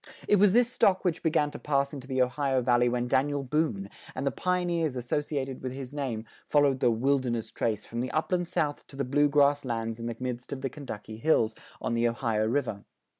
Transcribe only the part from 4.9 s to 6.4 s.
associated with his name,